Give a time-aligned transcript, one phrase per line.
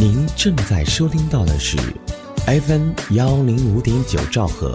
[0.00, 1.76] 您正在收听到的是
[2.46, 4.74] FM 幺零五点九兆赫，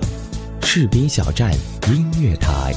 [0.62, 1.52] 士兵小站
[1.90, 2.76] 音乐台。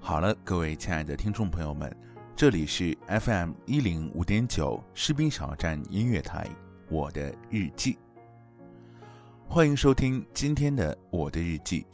[0.00, 1.90] 好了，各位亲爱的听众朋友们，
[2.36, 6.46] 这里是 FM 一零五点九士兵小站音乐台，
[6.90, 7.96] 我的日记。
[9.48, 11.86] 欢迎收听今天的我的日记。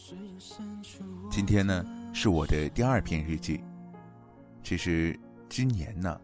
[1.30, 3.62] 今天呢是我的第二篇日记。
[4.62, 6.20] 其实今年呢，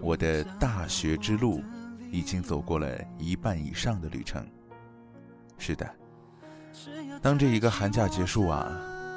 [0.00, 1.62] 我的大学之路
[2.10, 4.46] 已经走过了一半以上的旅程。
[5.58, 5.94] 是的，
[7.22, 8.68] 当这一个寒假结束啊，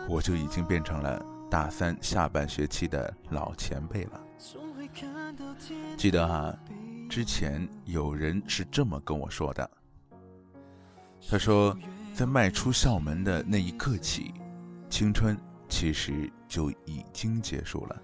[0.08, 1.26] 我就已经变成了。
[1.50, 4.22] 大三下半学期的老前辈了，
[5.98, 6.56] 记得哈，
[7.10, 9.68] 之前有人是这么跟我说的。
[11.28, 11.76] 他说，
[12.14, 14.34] 在迈出校门的那一刻起，
[14.90, 15.36] 青春
[15.68, 18.02] 其实就已经结束了。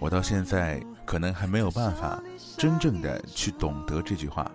[0.00, 2.20] 我到现在可能还没有办法
[2.58, 4.50] 真正的去懂得这句话，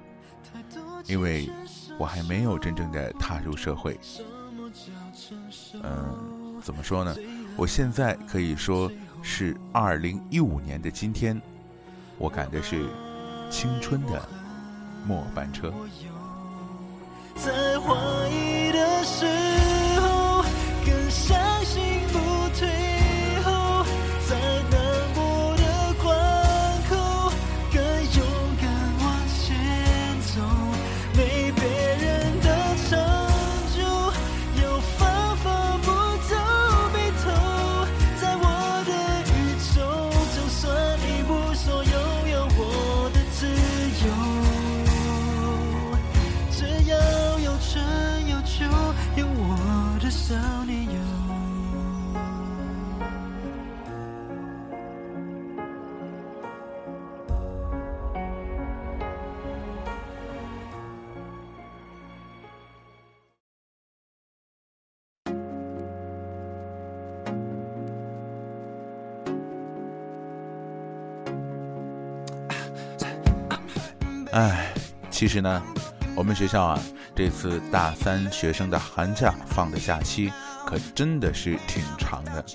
[1.06, 1.50] 因为
[1.98, 3.98] 我还没有真正的踏入社会。
[5.74, 6.36] 嗯。
[6.60, 7.16] 怎么说呢？
[7.56, 11.40] 我现在可以说是二零一五年的今天，
[12.18, 12.90] 我赶的是
[13.50, 14.28] 青春的
[15.06, 15.72] 末班车。
[17.38, 17.94] 在怀
[18.30, 19.47] 疑的时
[74.48, 74.74] 哎，
[75.12, 75.62] 其实呢，
[76.16, 76.80] 我们学校啊，
[77.14, 80.32] 这次大三学生的寒假放的假期
[80.66, 82.46] 可真的是挺长的，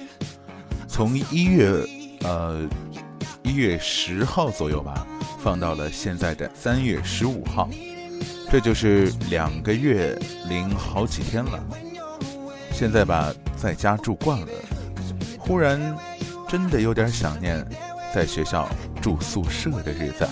[0.88, 1.86] 从一月
[2.22, 2.66] 呃
[3.42, 5.06] 一月十号左右吧，
[5.38, 7.68] 放到了现在的三月十五号，
[8.50, 11.62] 这就是两个月零好几天了。
[12.72, 14.46] 现在吧，在家住惯了，
[15.38, 15.94] 忽然
[16.48, 17.62] 真的有点想念
[18.14, 18.66] 在学校
[19.02, 20.26] 住宿舍的日子。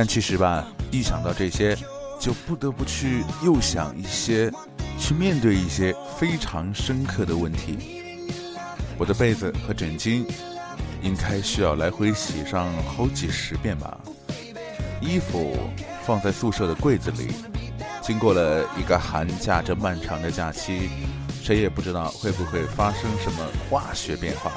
[0.00, 1.76] 但其实吧，一想到这些，
[2.18, 4.50] 就不得不去又想一些，
[4.98, 7.76] 去面对一些非常深刻的问题。
[8.96, 10.24] 我的被子和枕巾，
[11.02, 14.00] 应该需要来回洗上好几十遍吧。
[15.02, 15.54] 衣服
[16.06, 17.34] 放在宿舍的柜子里，
[18.00, 20.88] 经过了一个寒假这漫长的假期，
[21.42, 24.50] 谁也不知道会不会发生什么化学变化。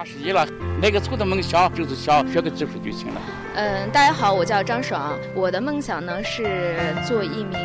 [0.00, 0.48] 八十一了，
[0.80, 3.20] 那个初的梦想就是想学个技术就行了。
[3.54, 6.74] 嗯，大家好，我叫张爽，我的梦想呢是
[7.06, 7.58] 做一名。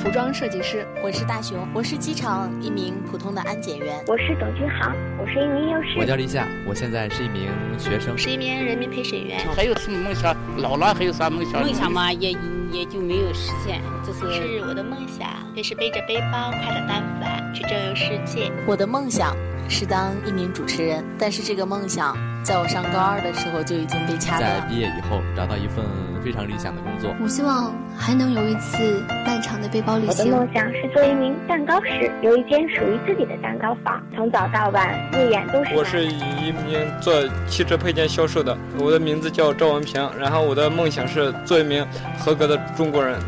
[0.00, 9.38] 服装设计师，我是大熊，我是机场一名普通的安检员，我是董军航，我是一名幼师，我叫李夏，我现在是一名学生，是一名人民陪审员。
[9.54, 10.34] 还有什么梦想？
[10.56, 11.60] 老了还有啥梦想？
[11.60, 12.30] 梦想嘛，也
[12.72, 13.82] 也就没有实现。
[14.02, 18.50] 这是是我的梦想，就是背着背包，挎着单反去周游世界。
[18.66, 19.36] 我的梦想
[19.68, 22.16] 是当一名主持人，但是这个梦想。
[22.46, 24.60] 在我上高二的时候就已经被掐断。
[24.60, 25.84] 在毕业以后找到一份
[26.22, 27.12] 非常理想的工作。
[27.20, 30.26] 我希望还能有一次漫长的背包旅行。
[30.26, 35.74] 我的梦想是做一名蛋糕师，有一间属于自己的蛋糕房，从早到晚日夜都是。
[35.74, 37.12] 我是一名做
[37.48, 41.84] 汽车配件销售的，我的名字叫赵文平，然后我的梦想是做一名
[42.16, 43.18] 合格的中国人。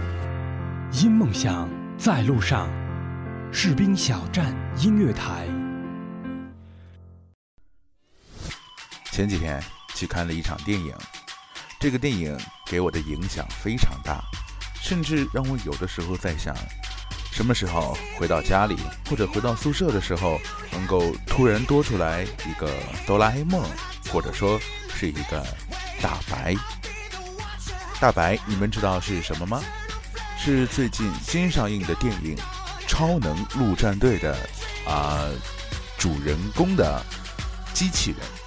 [1.02, 2.69] 因梦想在路上，
[3.50, 4.46] 士兵小站
[4.76, 5.44] 音乐台。
[9.19, 9.61] 前几天
[9.97, 10.94] 去看了一场电影，
[11.81, 14.23] 这个电影给我的影响非常大，
[14.81, 16.55] 甚至让我有的时候在想，
[17.32, 18.76] 什么时候回到家里
[19.11, 20.38] 或者回到宿舍的时候，
[20.70, 22.73] 能够突然多出来一个
[23.09, 23.61] 哆啦 A 梦，
[24.12, 24.56] 或者说
[24.94, 25.44] 是一个
[26.00, 26.55] 大白。
[27.99, 29.61] 大白，你们知道是什么吗？
[30.38, 32.37] 是最近新上映的电影
[32.87, 34.32] 《超能陆战队》的
[34.87, 35.26] 啊
[35.99, 37.05] 主人公的
[37.75, 38.38] 机器人。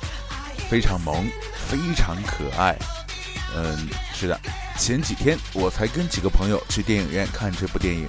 [0.72, 1.30] 非常萌，
[1.68, 2.74] 非常可爱。
[3.54, 4.40] 嗯，是的，
[4.78, 8.08] 前几天我才跟几个朋友去电影院看这部电影，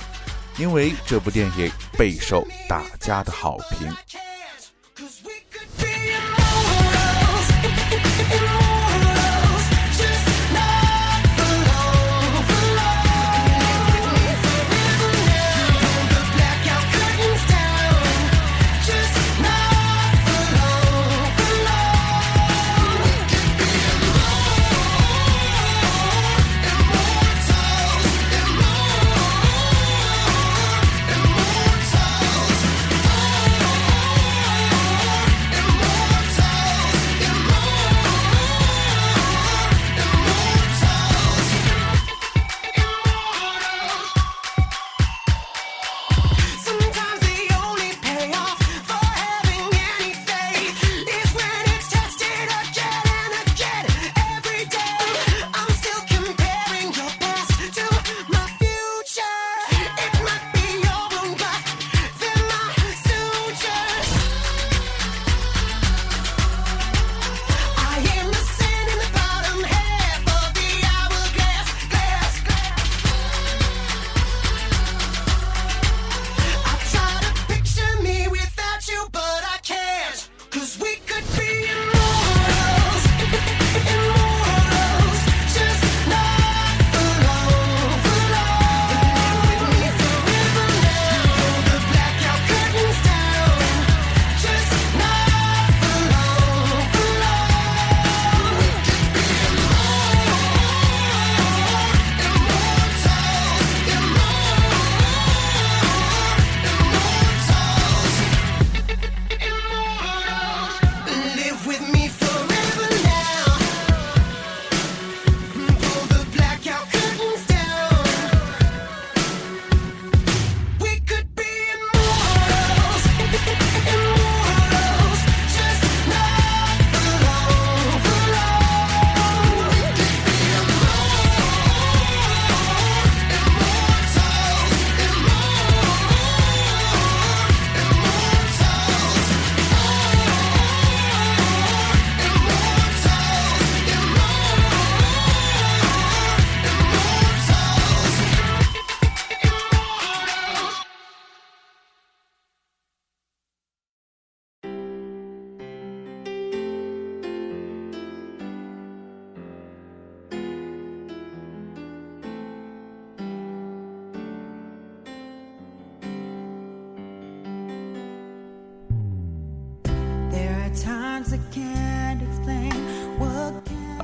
[0.56, 1.69] 因为这部电影
[1.99, 3.93] 备受大家的好评。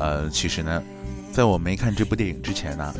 [0.01, 0.83] 呃，其实呢，
[1.33, 2.95] 在我没看这部电影之前呢，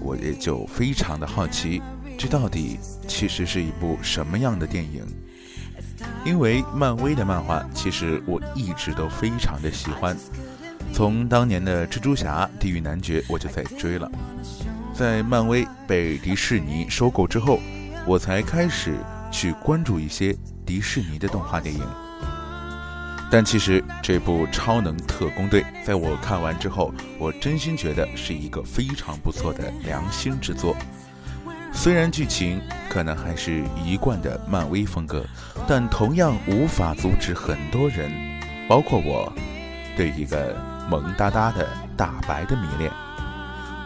[0.00, 1.82] 我也就非常的好奇，
[2.18, 5.06] 这到底其实是一部什么样的电影？
[6.24, 10.16] 因为漫威的漫画，其实我一直都非常的喜欢，
[10.92, 14.10] 从当年的蜘蛛侠、地狱男爵我就在追了，
[14.94, 17.60] 在漫威被迪士尼收购之后，
[18.06, 18.94] 我才开始
[19.30, 21.82] 去关注一些迪士尼的动画电影。
[23.32, 30.76] 但其实这部《超能特工队》在我看完之后，我真心觉得是一个非常不错的良心之作。
[31.72, 32.60] 虽然剧情
[32.90, 35.24] 可能还是一贯的漫威风格，
[35.66, 38.12] 但同样无法阻止很多人，
[38.68, 39.32] 包括我，
[39.96, 40.54] 对一个
[40.90, 42.92] 萌哒哒的大白的迷恋。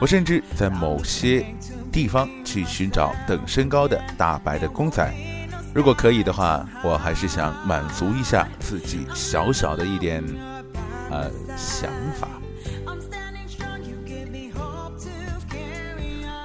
[0.00, 1.46] 我甚至在某些
[1.92, 5.35] 地方去寻找等身高的大白的公仔。
[5.76, 10.24] 如果可以的话，我还是想满足一下自己小小的一点
[11.10, 12.28] 呃想法。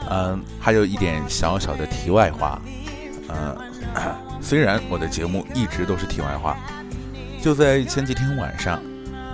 [0.10, 2.62] 嗯，还有一点小小的题外话，
[3.30, 3.58] 嗯，
[4.42, 6.58] 虽然我的节目一直都是题外话，
[7.42, 8.84] 就在前几天晚上，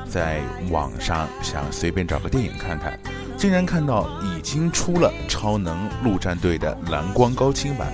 [0.08, 3.00] 在网上想随便找个电影看看，
[3.36, 7.92] 竟然看到已经出了《超能陆战队》的蓝光高清版，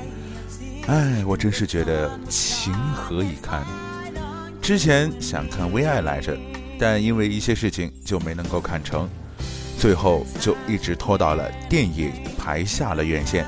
[0.87, 3.63] 哎，我真是觉得情何以堪。
[4.61, 6.37] 之前想看《微爱》来着，
[6.77, 9.09] 但因为一些事情就没能够看成。
[9.79, 13.45] 最后就一直拖到了电影排下了院线，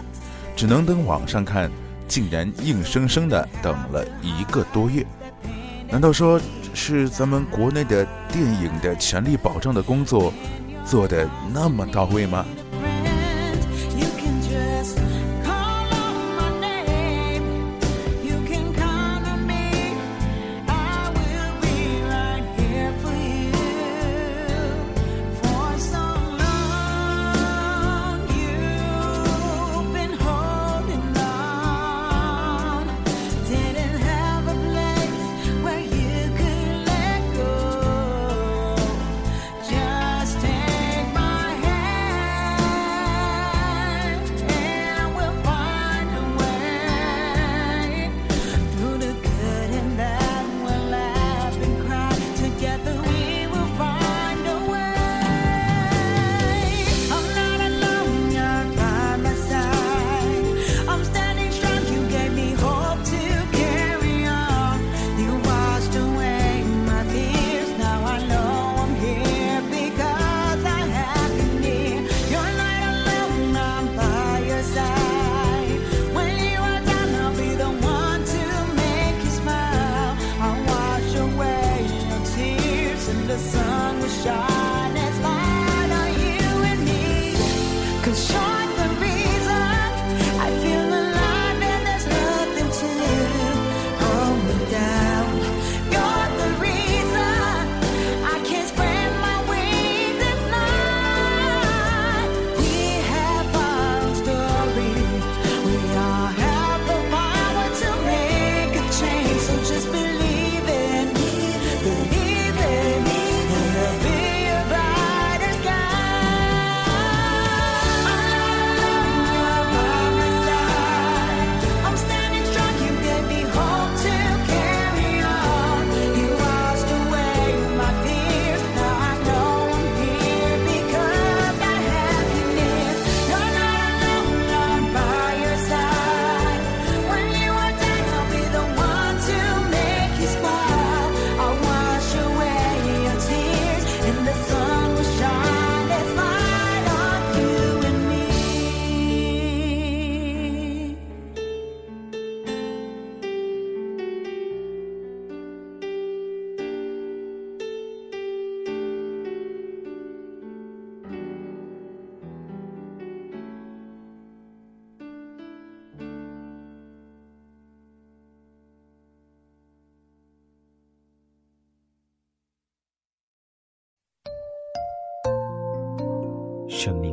[0.56, 1.70] 只能等网上看，
[2.08, 5.06] 竟然硬生生的等了一个多月。
[5.90, 6.40] 难道说
[6.74, 10.34] 是咱们国内的电影的权利保障的工作
[10.86, 12.46] 做的那么到位吗？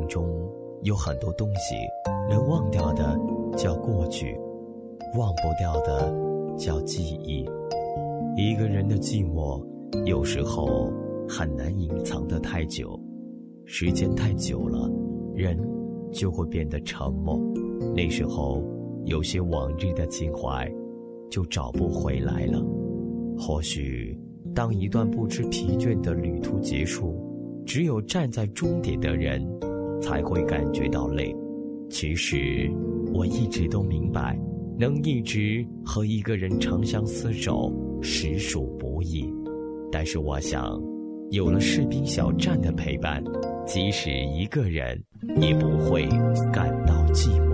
[0.06, 0.28] 中
[0.82, 1.74] 有很多东西，
[2.28, 3.18] 能忘掉的
[3.56, 4.38] 叫过去，
[5.18, 6.12] 忘不掉的
[6.56, 7.48] 叫记忆。
[8.36, 9.62] 一个人的寂寞，
[10.04, 10.90] 有时候
[11.28, 12.98] 很难隐藏的太久，
[13.64, 14.90] 时间太久了，
[15.34, 15.58] 人
[16.10, 17.38] 就会变得沉默。
[17.94, 18.62] 那时候，
[19.04, 20.70] 有些往日的情怀
[21.30, 22.62] 就找不回来了。
[23.38, 24.18] 或许，
[24.54, 27.20] 当一段不知疲倦的旅途结束。
[27.64, 29.40] 只有站在终点的人，
[30.02, 31.34] 才会感觉到累。
[31.88, 32.70] 其实，
[33.14, 34.38] 我一直都明白，
[34.78, 39.24] 能一直和一个人长相厮守，实属不易。
[39.90, 40.80] 但是，我想，
[41.30, 43.22] 有了士兵小站的陪伴，
[43.66, 45.00] 即使一个人，
[45.40, 46.06] 也不会
[46.52, 47.51] 感到寂寞。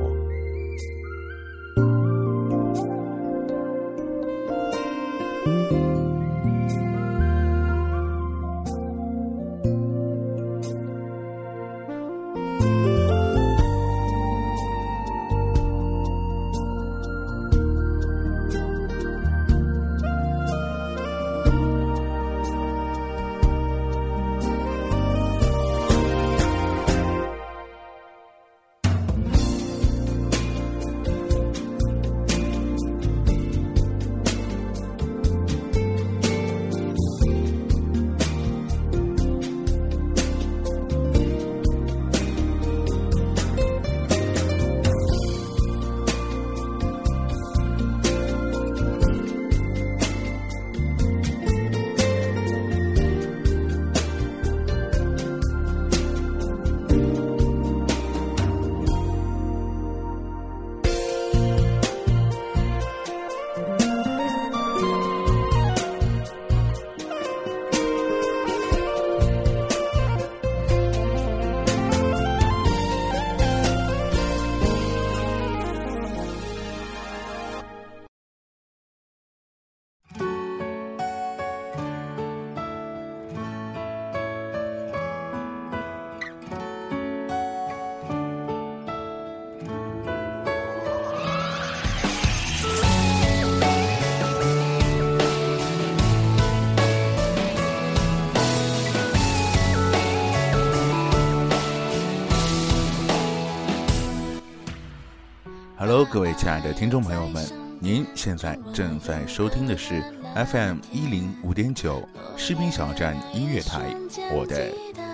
[106.04, 107.44] 各位亲爱的听众朋友们，
[107.80, 110.02] 您现在正在收听的是
[110.34, 113.94] FM 一零五点九士兵小站音乐台，
[114.32, 114.68] 我的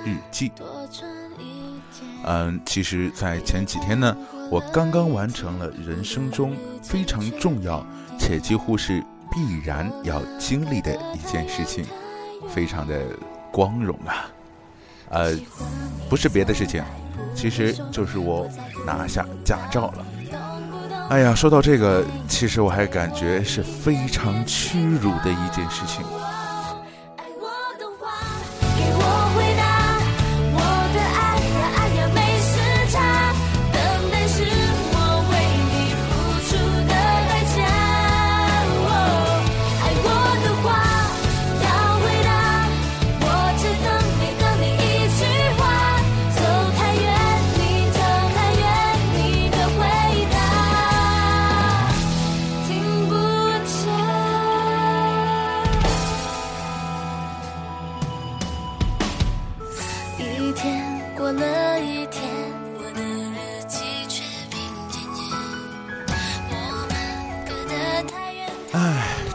[0.04, 0.52] 日记。
[2.26, 4.16] 嗯，其实，在前几天呢，
[4.50, 7.84] 我刚刚完成了人生中非常重要
[8.18, 11.84] 且几乎是必然要经历的一件事情，
[12.48, 13.00] 非常的
[13.50, 14.30] 光荣啊！
[15.10, 15.38] 呃，
[16.08, 16.82] 不是别的事情，
[17.34, 18.48] 其实就是我
[18.86, 20.06] 拿下驾照了。
[21.10, 26.02] 哎呀，说到这个，其实我还感觉是非常屈辱的一件事情。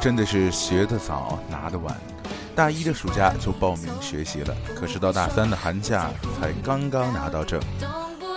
[0.02, 1.96] 真的是学得早，拿得晚。
[2.56, 6.10] 大一的暑假就报名学习了，可是到大三的寒假
[6.40, 7.60] 才刚刚拿到证。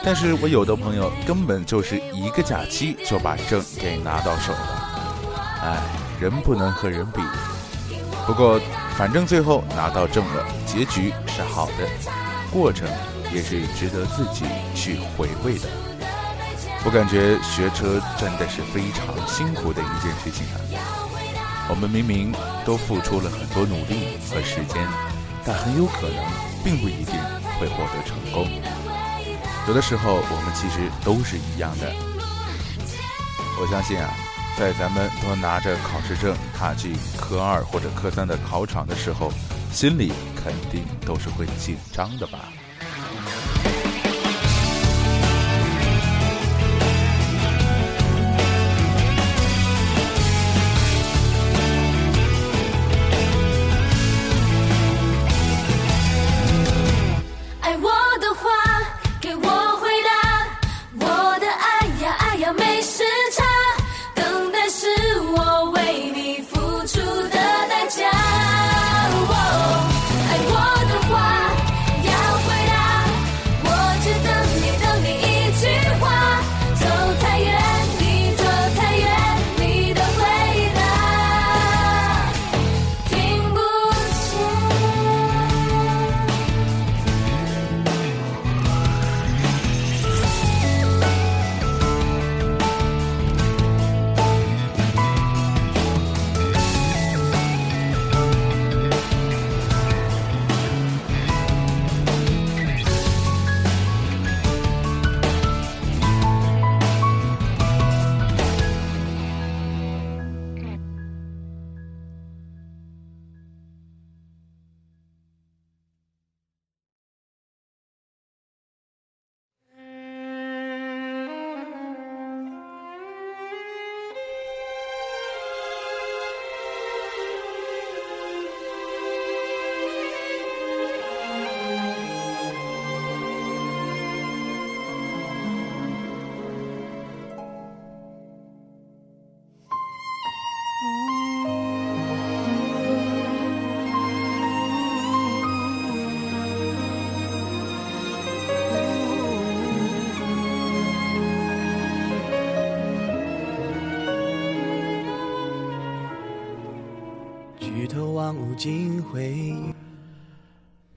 [0.05, 5.29] 但是我有的朋友根本就是一个假期就把证给拿到手了。
[5.63, 5.83] 哎，
[6.21, 7.21] 人不能和人比。
[8.27, 8.61] 不过
[8.97, 11.89] 反正最后拿到证了，结局是好的，
[12.53, 12.89] 过程
[13.33, 14.45] 也是值得自己
[14.75, 15.69] 去回味的。
[16.85, 21.02] 我感觉学车真的是非常辛苦的一件事情啊。
[21.69, 22.33] 我们明明
[22.65, 24.87] 都付出了很多努力和时间，
[25.45, 26.25] 但很有可能
[26.63, 27.15] 并不一定
[27.59, 28.47] 会获得成功。
[29.69, 31.93] 有的时候，我们其实都是一样的。
[33.61, 34.11] 我相信啊，
[34.59, 39.33] 在咱们都拿着考试证踏进科二或者科三的考场的时候，
[39.73, 42.53] 心里肯定都是会紧张的吧。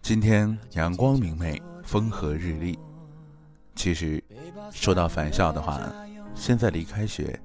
[0.04, 2.78] 今天阳光明媚，风和日丽。
[3.74, 4.24] 其实，
[4.72, 5.82] 说到返校的话，
[6.36, 7.40] 现在离开学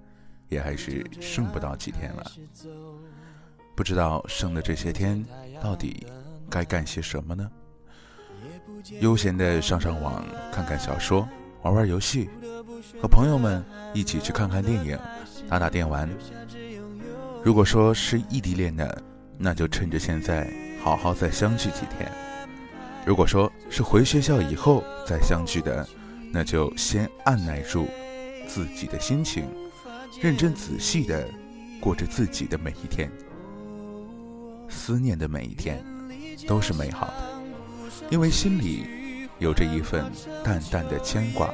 [0.50, 2.32] 也还是剩不到几天了。
[3.74, 5.24] 不知道剩的这些天
[5.62, 6.06] 到底
[6.50, 7.50] 该干些什么呢？
[9.00, 11.26] 悠闲的上上网，看看小说，
[11.62, 12.28] 玩玩游戏，
[13.00, 14.98] 和朋友们一起去看看电影，
[15.48, 16.06] 打打电玩。
[17.42, 19.02] 如果说是异地恋的，
[19.42, 20.46] 那就趁着现在
[20.82, 22.12] 好好再相聚几天。
[23.06, 25.88] 如果说是回学校以后再相聚的，
[26.30, 27.88] 那就先按耐住
[28.46, 29.46] 自己的心情，
[30.20, 31.26] 认真仔细的
[31.80, 33.10] 过着自己的每一天。
[34.68, 35.82] 思念的每一天
[36.46, 37.14] 都是美好的，
[38.10, 38.84] 因为心里
[39.38, 40.04] 有着一份
[40.44, 41.50] 淡淡的牵挂。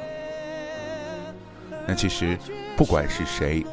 [1.87, 2.37] 那其实，
[2.75, 3.65] 不管是谁，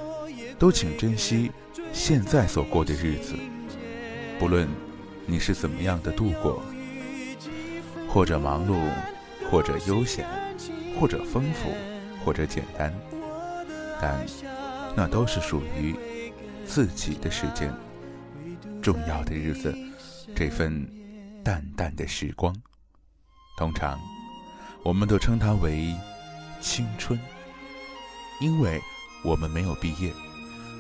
[0.57, 1.51] 都请珍惜
[1.93, 3.35] 现在所过的日子，
[4.39, 4.69] 不论
[5.27, 6.63] 你是怎么样的度过，
[8.09, 8.77] 或者忙碌，
[9.51, 10.27] 或者悠闲，
[10.99, 11.71] 或者丰富，
[12.25, 12.93] 或者简单，
[14.01, 14.27] 但
[14.97, 15.95] 那都是属于
[16.67, 17.73] 自己的时间。
[18.83, 19.75] 重要的日子，
[20.35, 20.87] 这份
[21.43, 22.55] 淡淡的时光，
[23.57, 23.99] 通常
[24.83, 25.95] 我们都称它为
[26.61, 27.19] 青春。
[28.41, 28.81] 因为
[29.25, 30.13] 我们没有毕业，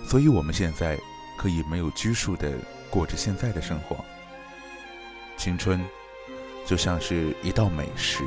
[0.06, 0.98] 所以我们现在
[1.38, 2.52] 可以没有拘束的
[2.94, 3.96] 过着现在的生活。
[5.36, 5.84] 青春
[6.64, 8.22] 就像是一道美食，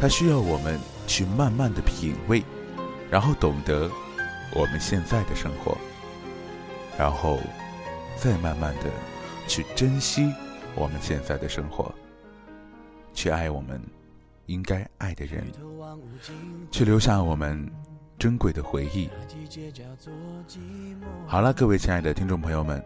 [0.00, 2.42] 它需要我们去慢慢的品味，
[3.10, 3.90] 然后懂得
[4.54, 5.76] 我们现在的生活，
[6.96, 7.38] 然后
[8.16, 8.90] 再慢慢的
[9.46, 10.32] 去珍惜
[10.74, 11.94] 我们现在的生活，
[13.12, 13.78] 去爱我们
[14.46, 15.46] 应该爱的人，
[16.70, 17.70] 去留下我们。
[18.18, 19.08] 珍贵的回忆。
[21.26, 22.82] 好了，各位亲爱的听众朋友们，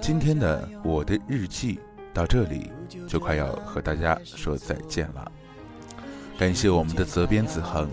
[0.00, 1.80] 今天的我的日记
[2.12, 2.70] 到这里
[3.08, 5.32] 就快要和大家说再见了。
[6.38, 7.88] 感谢我们的责编子恒，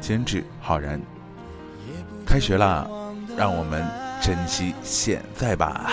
[0.00, 1.00] 监制浩然。
[2.24, 2.88] 开学啦，
[3.36, 3.84] 让我们
[4.22, 5.90] 珍惜现在吧。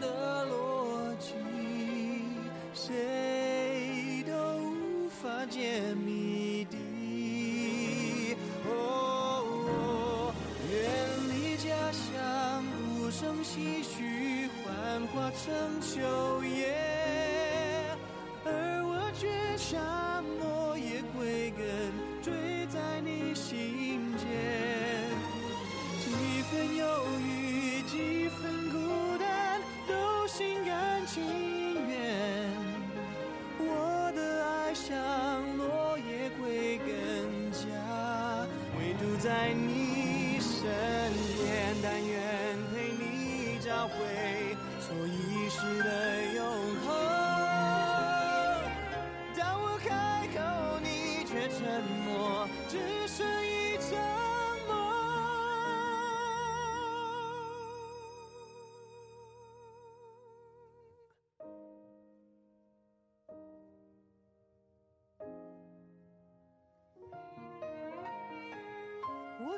[0.00, 1.32] 的逻辑，
[2.74, 6.76] 谁都无法解谜底。
[8.66, 10.32] 哦，
[10.70, 10.76] 远
[11.30, 12.62] 离家乡，
[12.98, 14.66] 鼓声唏嘘，幻
[15.08, 15.96] 化成秋
[16.44, 16.74] 叶，
[18.44, 18.46] 而
[18.84, 21.64] 我却像落叶归根，
[22.22, 22.32] 坠
[22.66, 24.26] 在你心间，
[26.04, 26.06] 几
[26.50, 26.84] 分忧
[27.20, 27.28] 郁，
[39.28, 39.87] 在你